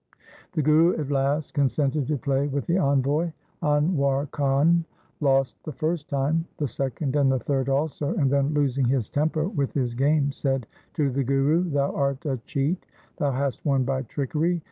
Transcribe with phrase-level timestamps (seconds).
[0.53, 3.29] The Guru at last con sented to play with the envoy.
[3.61, 4.83] Anwar Khan
[5.19, 9.47] lost the first time, the second, and the third also, and then losing his temper
[9.47, 12.83] with his game said to the Guru,' Thou art a cheat,
[13.17, 14.59] thou hast won by trickery